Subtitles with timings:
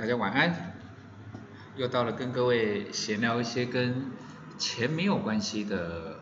[0.00, 0.72] 大家晚安，
[1.76, 4.06] 又到了跟各位闲聊一些跟
[4.56, 6.20] 钱没有关系的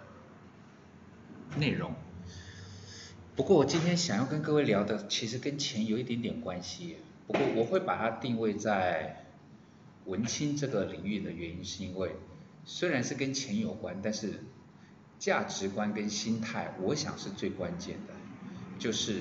[1.59, 1.95] 内容。
[3.37, 6.97] 不过我今天想要跟各位聊的，其实跟钱有一点点关系。
[7.29, 9.27] 不过我会把它定位在
[10.07, 12.17] 文青这个领域的原因，是因为
[12.65, 14.43] 虽然是跟钱有关，但是
[15.21, 18.15] 价值观跟心态，我想是最关键的。
[18.77, 19.21] 就是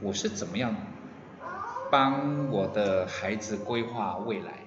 [0.00, 0.74] 我是怎么样
[1.98, 4.66] 帮我的孩子规划未来，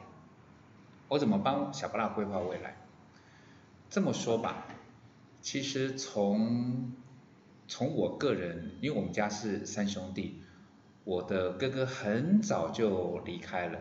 [1.07, 2.75] 我怎么帮小布拉规划未来？
[3.87, 4.65] 这么说吧，
[5.39, 6.91] 其实从
[7.67, 10.41] 从我个人，因为我们家是三兄弟，
[11.03, 13.77] 我的哥哥很早就离开了。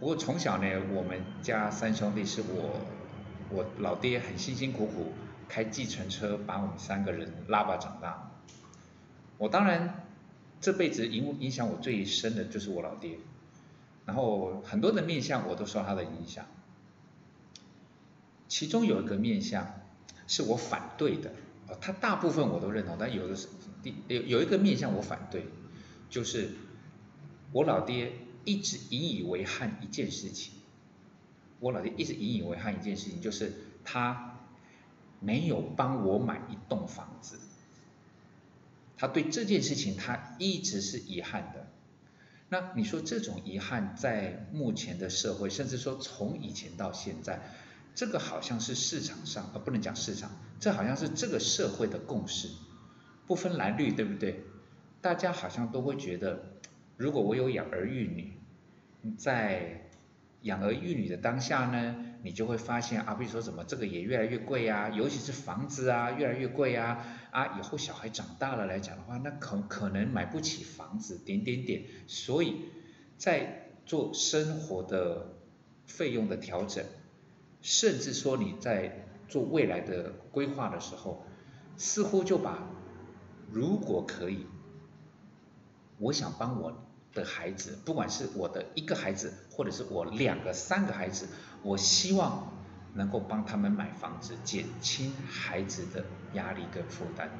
[0.00, 2.80] 不过从小呢，我们家三兄弟是我
[3.48, 5.12] 我老爹很辛辛苦苦
[5.48, 8.32] 开计程车把我们三个人拉拔长大。
[9.38, 10.05] 我当然
[10.66, 13.18] 这辈子影影响我最深的就是我老爹，
[14.04, 16.44] 然后很多的面相我都受他的影响，
[18.48, 19.80] 其中有一个面相
[20.26, 21.30] 是我反对的。
[21.68, 23.46] 哦，他大部分我都认同，但有的是
[23.80, 25.46] 第有有一个面相我反对，
[26.10, 26.50] 就是
[27.52, 30.52] 我老爹一直引以为憾一件事情，
[31.60, 33.52] 我老爹一直引以为憾一件事情，就是
[33.84, 34.40] 他
[35.20, 37.38] 没有帮我买一栋房子，
[38.96, 41.66] 他对这件事情他一直是遗憾的。
[42.48, 47.40] 那你说这种遗憾在目前的社会，甚至说从以前到现在？
[47.94, 52.50] 这个好像是市场上，呃，不能讲市场，这好像是这个社会的共识，
[53.26, 54.44] 不分蓝绿，对不对？
[55.00, 56.58] 大家好像都会觉得，
[56.98, 59.88] 如果我有养儿育女，在
[60.42, 72.62] 养儿育女的当下呢，你就会发现啊，比如说什么这个也越来越贵啊，尤其是房子啊，越来越贵啊，啊，以后小孩长大了来讲的话，那可可能买不起房子，点点点，所以
[73.16, 75.36] 在做生活的
[75.86, 76.84] 费用的调整。
[77.62, 81.24] 甚至说你在做未来的规划的时候，
[81.76, 82.68] 似乎就把
[83.52, 84.46] 如果可以，
[85.98, 91.26] 我想帮我的孩子，不管是我的一个孩子，或者是我两个、三个孩子，
[91.62, 92.52] 我希望
[92.94, 97.30] 能够帮他们买房子，减轻孩子的压力跟负担。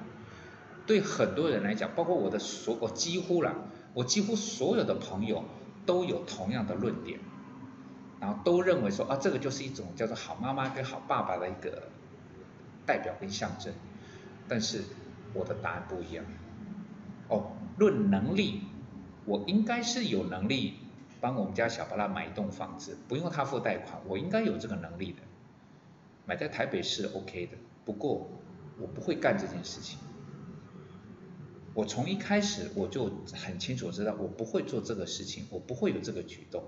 [0.86, 3.54] 对很多人来讲，包括我的所，我几乎了，
[3.94, 5.44] 我几乎所有的朋友
[5.84, 7.18] 都有同样的论点。
[8.18, 11.90] 然后都认为说啊，这个就是一种叫做好妈妈跟好爸爸的一个
[12.86, 13.72] 代表跟象征，
[14.48, 14.82] 但是
[15.34, 16.24] 我的答案不一样。
[17.28, 18.62] 哦，论能力，
[19.26, 20.78] 我应该是有能力
[21.26, 25.18] 帮我们家小巴拉买一栋房子，不用他付贷款，我应该有这个能力的。
[26.24, 28.30] 买在台北是 OK 的，不过
[28.78, 29.98] 我不会干这件事情。
[31.74, 36.62] 我从一开始我就很清楚知道，我不会做这个事情，我不会有这个举动。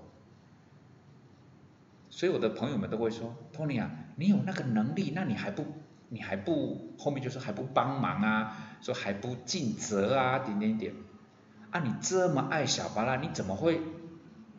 [2.09, 5.65] 所以我的朋友们都会说，Tony 啊，你有那个能力，那你还不，
[6.09, 10.93] 你还不后面就是还不帮忙啊，说还不尽责啊，点点点，
[11.71, 13.79] 啊，你这么爱小巴拉，你怎么会？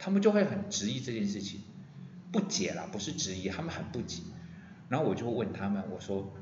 [0.00, 1.61] 他们就会很质疑这件事情，
[2.33, 4.22] 不解了，不是质疑，他们很不解。
[4.88, 6.33] 然后我就问他们，我说，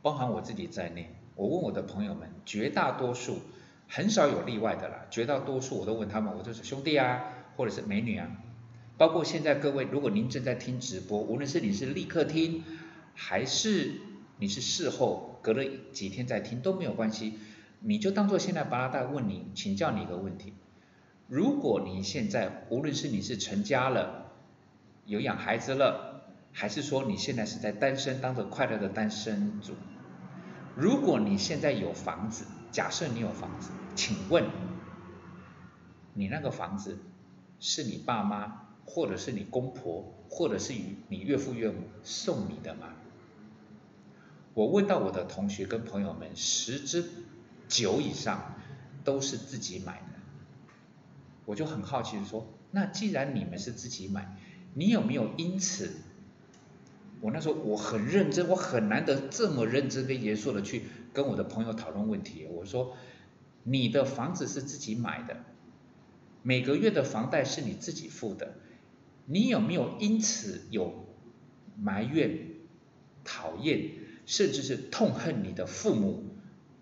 [0.00, 3.40] 包含我自己在内，我问我的朋友们，绝大多数，
[3.88, 7.24] 很少有例外的啦，绝大多数我都问他们，我就是兄弟啊，
[7.56, 8.30] 或者是美女啊。
[8.96, 12.62] 包括现在各位，如果您正在听直播，无论是你是立刻听，
[13.14, 14.00] 还是
[14.38, 17.34] 你是事后隔了几天再听都没有关系，
[17.80, 20.54] 你就当做现在巴拉大问你，请教你一个问题：
[21.26, 24.32] 如果你现在无论是你是成家了，
[25.06, 29.74] 有养孩子了，还是说你现在是在单身当着快乐的单身族，
[30.76, 34.44] 如果你现在有房子，假设你有房子，请问
[36.12, 36.98] 你那个房子
[37.58, 38.60] 是你爸妈？
[38.86, 40.74] 或者是你公婆，或者是
[41.08, 42.88] 你岳父岳母送你的吗？
[44.52, 47.02] 我问到我的同学跟朋友们，十之
[47.66, 48.54] 九以上
[49.02, 50.13] 都是自己买的。
[51.44, 54.36] 我就很好奇的说，那既然你们是自己买，
[54.74, 55.90] 你有没有因此？
[57.20, 60.82] 我那时候我很认真，我很难得这么认真跟严肃的去
[61.12, 62.46] 跟我的朋友讨论问题。
[62.50, 62.96] 我说，
[63.62, 65.44] 你的房子是自己买的，
[66.42, 68.56] 每个月的房贷是你自己付的。
[69.26, 71.06] 你有没有因此有
[71.78, 72.50] 埋怨、
[73.24, 73.92] 讨厌，
[74.26, 76.24] 甚至是痛恨你的父母、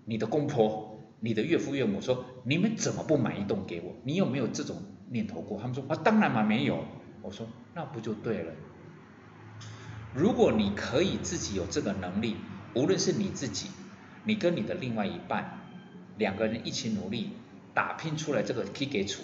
[0.05, 2.01] 你的公婆、你的岳父岳母？
[2.01, 3.95] 说你们怎么不买一栋给我？
[4.05, 5.61] 你有没有这种念头过？
[5.61, 6.85] 他们说啊，当然嘛，没有。
[7.23, 8.53] 我说那不就对了？
[10.15, 12.37] 如果你可以自己有这个能力，
[12.75, 13.69] 无论是你自己，
[14.25, 15.59] 你跟你的另外一半，
[16.19, 17.31] 两个人一起努力
[17.73, 19.23] 打拼出来这个 K 给处，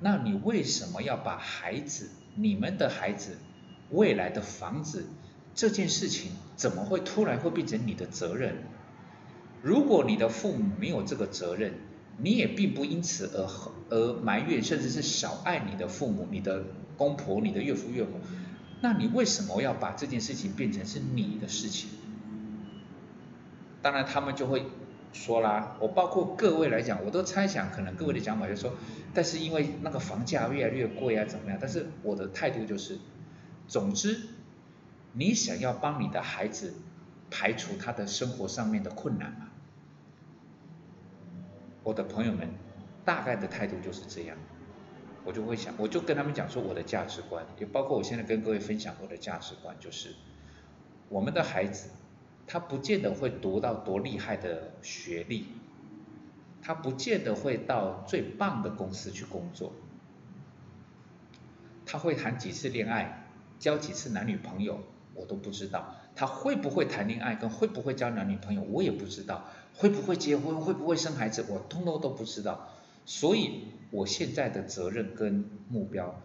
[0.00, 3.36] 那你为什么要把孩子，你们的孩子
[3.90, 5.06] 未来的房子
[5.54, 8.56] 这件事情，怎么会突然会变成你的责任？
[9.62, 11.74] 如果你的父母没有这个责任，
[12.18, 13.46] 你也并不因此而
[13.90, 16.64] 而埋怨，甚至是少爱你的父母、你的
[16.96, 18.20] 公婆、你的岳父岳母，
[18.80, 21.90] 那你为什么要把这件事情变成是你的事情？
[23.82, 24.64] 当然，他们就会
[25.12, 28.74] 说啦，我包括各位来讲，我都猜想，可能各位的想法就是说，
[29.14, 31.58] 但是因为那个房价越来越贵啊，怎么样？
[31.60, 32.98] 但是我的态度就是，
[33.66, 34.20] 总之，
[35.12, 36.74] 你想要帮你的孩子
[37.30, 39.49] 排除他的生活上面的困难嘛？
[41.82, 42.48] 我的朋友们
[43.04, 44.36] 大概的态度就是这样，
[45.24, 50.14] 我就会想，我就跟他们讲说我的价值观，也包括我现在跟各位分享我的价值观，就是
[51.08, 51.90] 我们的孩子
[52.46, 55.46] 他不见得会读到多厉害的学历，
[56.62, 59.72] 他不见得会到最棒的公司去工作，
[61.86, 63.26] 他会谈几次恋爱，
[63.58, 64.80] 交几次男女朋友，
[65.14, 69.44] 我都不知道，他会不会谈恋爱跟会不会交男女朋友，我也不知道。
[69.76, 72.68] 会不会结婚，会不会生孩子，我通通都不知道。
[73.06, 76.20] 所以，我现在的责任跟目标，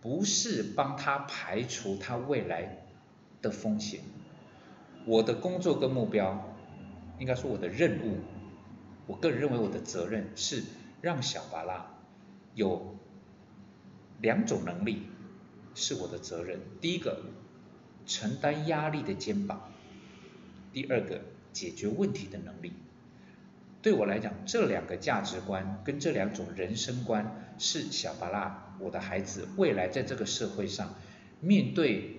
[0.00, 2.86] 不是帮他排除他未来
[3.42, 4.00] 的风险。
[5.06, 6.54] 我的工作跟目标，
[7.18, 8.18] 应该说我的任务，
[9.06, 10.62] 我个人认为我的责任是
[11.00, 11.86] 让小巴拉
[12.54, 12.96] 有
[14.20, 15.02] 两种能力，
[15.74, 16.60] 是我的责任。
[16.80, 17.20] 第一个，
[18.06, 19.58] 承担压力的肩膀；
[20.72, 21.20] 第二个。
[21.60, 22.72] 解决问题的能力，
[23.82, 30.94] 对我来讲，这两个价值观跟这两种人生观是小巴拉我的孩子未来在这个社会上
[31.38, 32.16] 面对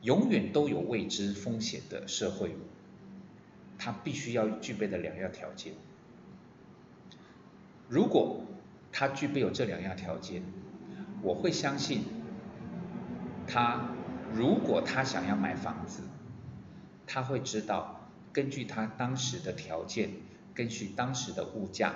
[0.00, 2.56] 永远都有未知风险的社会，
[3.76, 5.74] 他必须要具备的两样条件。
[7.90, 8.40] 如果
[8.90, 10.42] 他具备有这两样条件，
[11.20, 12.04] 我会相信
[13.46, 13.90] 他，
[14.32, 16.04] 如果他想要买房子，
[17.06, 17.98] 他会知道。
[18.32, 20.10] 根据他当时的条件，
[20.54, 21.94] 根据当时的物价，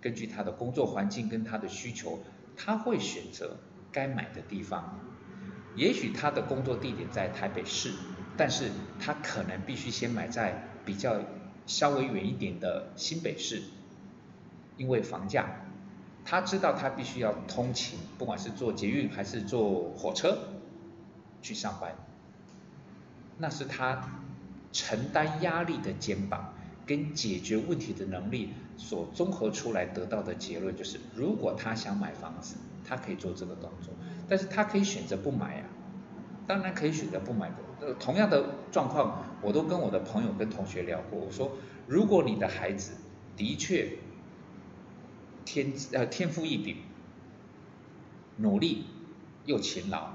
[0.00, 2.20] 根据他的工作环境跟他的需求，
[2.56, 3.56] 他会选择
[3.90, 5.00] 该买的地方。
[5.74, 7.92] 也许他的工作地点在台北市，
[8.36, 8.70] 但是
[9.00, 11.20] 他可能必须先买在比较
[11.66, 13.62] 稍微远一点的新北市，
[14.76, 15.62] 因为房价，
[16.24, 20.36] 他知道他必须要通勤，不管是坐捷运还是坐火车
[21.40, 21.94] 去上班，
[23.38, 24.17] 那是他。
[24.72, 26.54] 承担压力的肩膀
[26.86, 33.92] 跟解决问题的能力所综合出来得到的结论就是，如果他想买房子，他可以做这个动作，
[34.28, 35.64] 但是他可以选择不买啊，
[36.46, 37.94] 当然可以选择不买的。
[37.94, 41.52] 同样的状况，我都跟我的朋友跟同学聊过，我说，
[41.86, 42.92] 如果你的孩子
[43.36, 43.98] 的确
[45.44, 46.76] 天呃天赋异禀，
[48.36, 48.86] 努力
[49.44, 50.10] 又勤劳，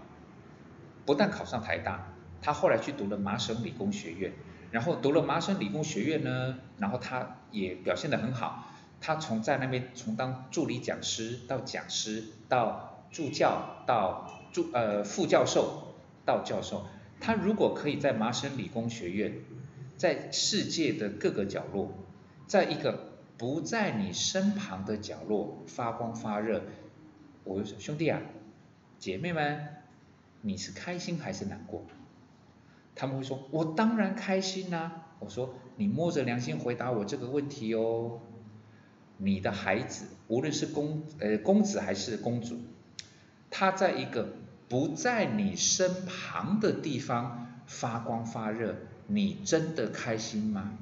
[1.05, 2.12] 不但考上台大。
[2.43, 4.33] 他后来去读了麻省理工学院，
[4.69, 8.67] 然后读了麻省理工学院呢，然后他也表现得很好。
[8.99, 15.95] 他从在那边从当助理讲师到讲师到助教到助呃副教授
[16.25, 16.85] 到教授，
[17.19, 19.35] 他如果可以在麻省理工学院，
[19.97, 21.93] 在世界的各个角落，
[22.47, 26.63] 在一个不在你身旁的角落发光发热，
[27.43, 28.21] 我说兄弟啊，
[28.99, 29.67] 姐妹们，
[30.41, 31.85] 你是开心还是难过？
[32.95, 38.19] 他们会说：“我当然开心啦。”我说：“你摸着良心回答我这个问题哦。
[39.17, 42.59] 你的孩子，无论是公呃公子还是公主，
[43.49, 44.33] 他在一个
[44.67, 48.75] 不在你身旁的地方发光发热，
[49.07, 50.77] 你真的开心吗？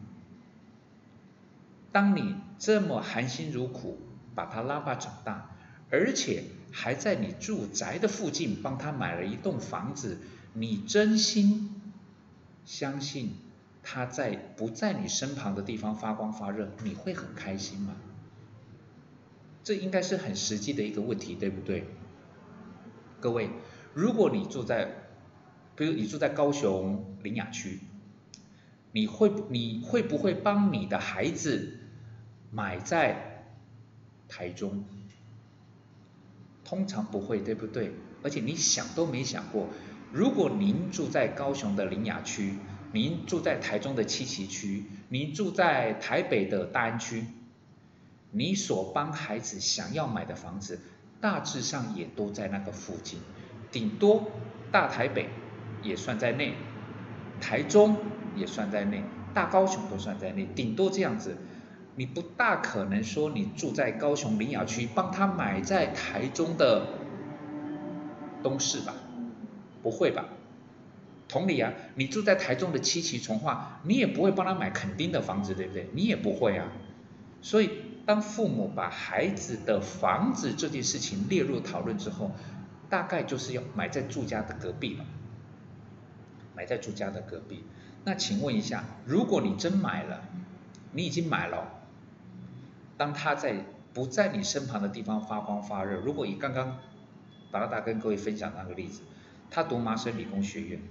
[1.91, 3.99] 当你这么含辛茹苦
[4.33, 5.51] 把他拉拔长大，
[5.91, 10.17] 而且还在你住宅的附近帮他买了一栋房子，
[10.53, 11.75] 你真心？”
[12.65, 13.31] 相信
[13.83, 17.95] 他在不在你身旁的地方发光发热，你会很开心吗？
[19.63, 21.85] 这应该是很实际的一个问题，对不对？
[23.19, 23.49] 各位，
[23.93, 24.87] 如果你住在，
[25.75, 27.79] 比如你住在高雄林雅区，
[28.91, 31.77] 你会你会不会帮你的孩子
[32.51, 33.53] 买在
[34.27, 34.83] 台中？
[36.63, 37.93] 通常不会，对不对？
[38.23, 39.67] 而且你想都没想过。
[40.11, 42.55] 如果您住在高雄的林雅区，
[42.91, 47.25] 您住在台中的七旗区，您住在台北的大安区，
[48.31, 50.81] 你所帮孩子想要买的房子，
[51.21, 53.19] 大致上也都在那个附近，
[53.71, 54.29] 顶多
[54.69, 55.29] 大台北
[55.81, 56.55] 也算在内，
[57.39, 57.95] 台中
[58.35, 59.03] 也算在内，
[59.33, 61.37] 大高雄都算在内，顶多这样子，
[61.95, 66.85] 你不大可能说你住在高雄林雅区，帮他买在台中的
[68.43, 68.93] 东市吧？
[69.81, 70.25] 不会吧？
[71.27, 75.87] 同理啊，你住在台中的七期从化，你也不会帮他买垦丁的房子，对不对？
[75.93, 76.67] 你也不会啊。
[77.41, 77.69] 所以，
[78.05, 82.31] 当父母把孩子的房子这件事情列入讨论之后，
[82.89, 85.05] 大概就是要买在住家的隔壁了。
[86.53, 87.63] 买在住家的隔壁。
[88.03, 90.21] 那请问一下，如果你真买了，
[90.91, 91.71] 你已经买了，
[92.97, 96.77] 当他在不在你身旁的地方发光发热，如果以刚刚
[97.51, 99.01] 达达跟各位分享那个例子，
[99.51, 100.81] 他读麻省理工学院。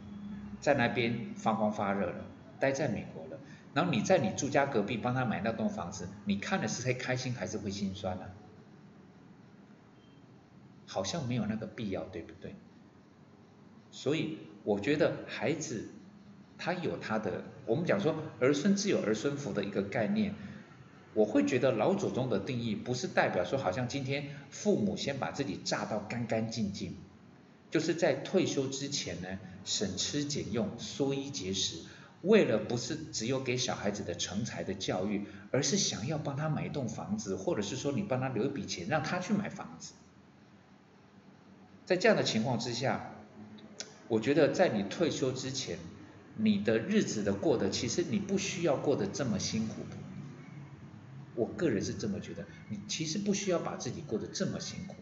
[0.61, 2.27] 在那边发光发热了，
[2.59, 3.41] 待在美国了，
[3.73, 8.27] 然后你在你住家隔壁帮他买那栋房子，你看的是会开心还是会心酸呢？
[10.87, 12.55] 好像没有那个必要，对不对？
[13.91, 15.89] 所以我觉得孩子
[16.59, 20.35] 他有他的，我们讲说儿孙自有儿孙福的一个概念，
[21.15, 26.97] 我会觉得老祖宗的定义不是代表说好像今天父母先把自己榨到干干净净。
[27.71, 31.79] 就是在退休之前呢，省吃俭用，缩衣节食，
[32.23, 39.93] 为了不是只有给小孩子的成才的教育，而是想要帮他买一栋房子，或者是说你帮他留一笔钱，让他去买房子。
[41.87, 43.15] 在这样的情况之下，
[44.09, 45.79] 我觉得在你退休之前，
[46.37, 49.77] 你的日子的过得，其实你不需要过得这么辛苦。
[51.37, 54.97] 我个人是这么觉得，你其实不需要把自己过得这么辛苦。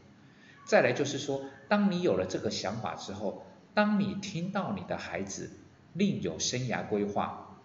[0.69, 5.51] 再来就是说，当你有了这个想法之后，当你听到你的孩子
[5.95, 7.57] 另有生涯规划，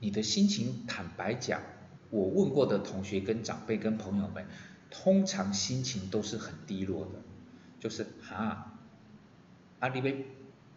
[0.00, 1.60] 你的心情，坦白讲，
[2.08, 4.46] 我问过的同学、跟长辈、跟朋友们，
[4.90, 7.20] 通常心情都是很低落的，
[7.78, 8.72] 就是哈，
[9.80, 10.16] 啊你要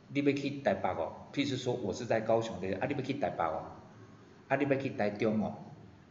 [0.09, 3.71] 你要去台北哦，譬如说我是在高雄的，啊你要去台北哦，
[4.50, 5.55] 啊你要去台中哦，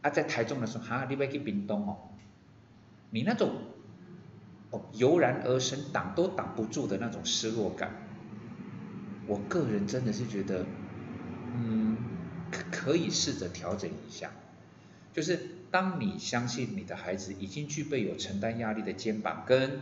[0.01, 2.09] 啊在台中的时候，哈你要去屏东哦。
[3.11, 3.55] 你那种
[4.71, 7.91] 哦油然而生、挡都挡不住的那种失落感，
[9.27, 10.65] 我个人真的是觉得，
[11.55, 11.97] 嗯，
[12.51, 14.31] 可可以试着调整一下。
[15.13, 15.39] 就是
[15.71, 19.79] 当你相信你的孩子已经具备有承担压力的肩膀跟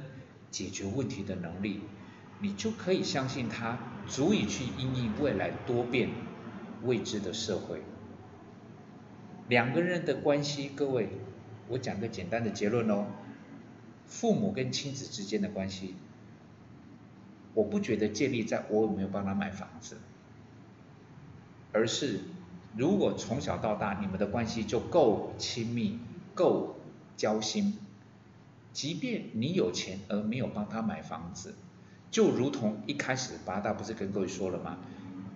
[0.52, 1.82] 解决问题的能力，
[2.40, 6.10] 你就可以相信他足以去应应未来多变
[6.84, 7.82] 未知的社会。
[9.50, 11.10] 两个人的关系，各位，
[11.68, 13.06] 我讲个简单的结论哦。
[14.06, 15.96] 父母跟亲子之间的关系，
[17.54, 19.98] 我不觉得建立在我有没有帮他买房子，
[21.72, 22.20] 而是
[22.78, 26.00] 如果从小到大你们的关系就够亲密、
[26.36, 26.76] 够
[27.18, 27.78] 交心，
[28.72, 31.56] 即便你有钱而没有帮他买房子，
[32.12, 34.78] 就如同一开始八大不是跟各位说了吗？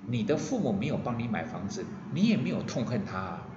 [0.05, 3.17] 你的父母没有帮你买房子，你也没有痛恨他。
[3.17, 3.47] 啊。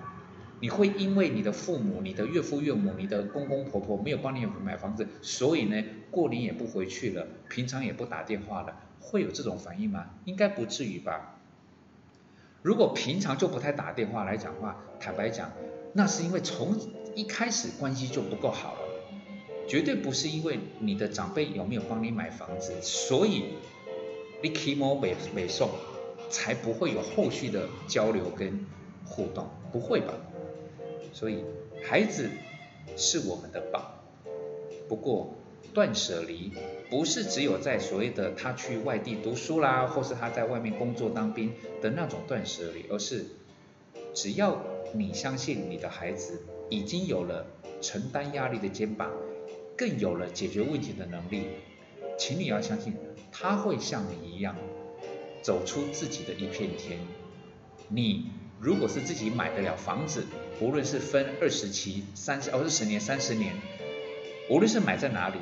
[0.60, 10.10] 你会因为你的父母、你的岳父岳母、你的公公婆婆没有帮你买房子，所以呢过年也不回去了，平常也不打电话了，会有这种反应吗？
[10.24, 11.38] 应该不至于吧。
[12.62, 15.50] 如果平常就不太打电话来讲话，坦白讲，
[15.94, 16.78] 那是因为从
[17.14, 18.80] 一开始关系就不够好了，
[19.66, 23.44] 绝对不是因为你的长辈有没有帮你买房子，所以
[24.42, 25.70] 你起码北北送，
[26.28, 28.66] 才不会有后续的交流跟
[29.06, 30.12] 互动，不会吧？
[31.12, 31.44] 所以，
[31.84, 32.30] 孩子
[32.96, 33.94] 是我们的宝。
[34.88, 35.34] 不过，
[35.72, 36.52] 断舍离
[36.90, 43.26] 不是只有在所谓的他去外地读书啦，或是他在外面工作当兵的那种断舍离，而是
[44.14, 44.62] 只要
[44.92, 47.46] 你相信你的孩子已经有了
[47.80, 49.10] 承担压力的肩膀，
[49.76, 51.44] 更有了解决问题的能力，
[52.18, 52.94] 请你要相信
[53.30, 54.56] 他会像你一样
[55.42, 56.98] 走出自己的一片天。
[57.88, 58.26] 你。
[58.60, 60.26] 如果是自己买得了房子，
[60.60, 63.54] 无论是分二十期、三十、二十年、三十年，
[64.50, 65.38] 无论是买在哪里，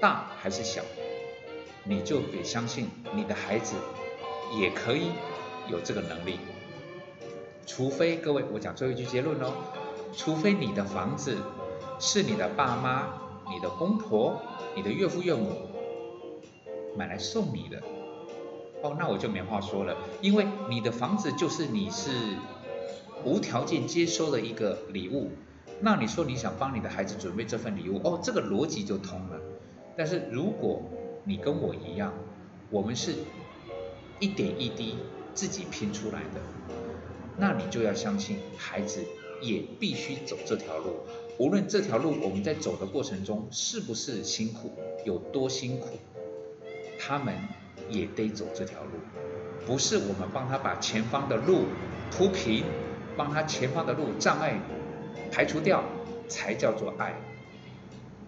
[0.00, 0.82] 大还是小，
[1.84, 3.74] 你就得相信你的孩子
[4.58, 5.10] 也可以
[5.68, 6.40] 有这个能力。
[7.66, 9.52] 除非各位，我讲最后一句结论哦，
[10.16, 11.36] 除非你的房子
[12.00, 13.12] 是你的爸妈、
[13.50, 14.40] 你的公婆、
[14.74, 15.68] 你的岳父岳母
[16.96, 17.82] 买来送你的。
[18.82, 22.10] 哦，那我就没话说了，因为你的房子就是你是
[23.24, 25.30] 无条件接收的一个礼物，
[25.80, 29.40] 那你说你想帮你的孩子准备这份礼物，哦，这个逻辑就通了。
[29.96, 30.82] 但是如果
[31.24, 32.12] 你跟我一样，
[32.70, 33.14] 我们是
[34.18, 34.96] 一点一滴
[35.32, 36.40] 自己拼出来的，
[37.36, 39.04] 那你就要相信孩子
[39.40, 40.96] 也必须走这条路，
[41.38, 44.72] 无论这条路我们在走的过程中是不是辛苦，
[45.04, 45.90] 有多辛苦。
[46.98, 47.34] 他们
[47.92, 48.98] 也得走这条路，
[49.66, 51.66] 不是我们帮他把前方的路
[52.10, 52.64] 铺平，
[53.16, 54.58] 帮他前方的路障碍
[55.30, 55.84] 排除掉，
[56.28, 57.14] 才叫做爱。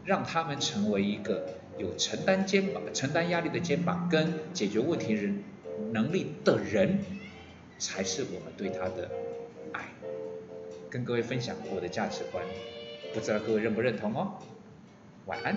[0.05, 1.47] 让他们成为一个
[1.79, 5.43] 有承担肩膀、承担压力的肩膀跟解决问题人
[5.93, 6.99] 能力的人，
[7.79, 9.11] 才是我们对他的
[9.73, 9.81] 爱。
[10.91, 12.45] 跟各位分享我的价值观，
[13.15, 14.35] 不知道各位认不认同哦？
[15.25, 15.57] 晚安。